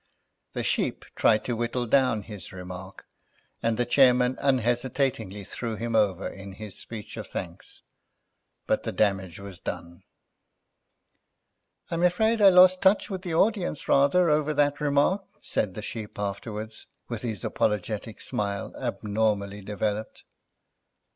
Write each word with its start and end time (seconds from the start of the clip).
The 0.53 0.63
Sheep 0.63 1.05
tried 1.15 1.45
to 1.45 1.55
whittle 1.55 1.85
down 1.85 2.23
his 2.23 2.51
remark, 2.51 3.05
and 3.61 3.77
the 3.77 3.85
chairman 3.85 4.35
unhesitatingly 4.41 5.43
threw 5.43 5.75
him 5.75 5.95
over 5.95 6.27
in 6.27 6.53
his 6.53 6.75
speech 6.75 7.17
of 7.17 7.27
thanks, 7.27 7.83
but 8.65 8.81
the 8.81 8.91
damage 8.91 9.39
was 9.39 9.59
done. 9.59 10.01
"I'm 11.91 12.01
afraid 12.01 12.41
I 12.41 12.49
lost 12.49 12.81
touch 12.81 13.11
with 13.11 13.21
the 13.21 13.35
audience 13.35 13.87
rather 13.87 14.27
over 14.31 14.55
that 14.55 14.81
remark," 14.81 15.23
said 15.39 15.75
the 15.75 15.83
Sheep 15.83 16.17
afterwards, 16.17 16.87
with 17.07 17.21
his 17.21 17.45
apologetic 17.45 18.21
smile 18.21 18.73
abnormally 18.77 19.61
developed. 19.61 20.23